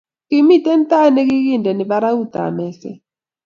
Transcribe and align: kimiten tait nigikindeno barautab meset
kimiten 0.27 0.81
tait 0.89 1.11
nigikindeno 1.13 1.83
barautab 1.91 2.51
meset 2.57 2.99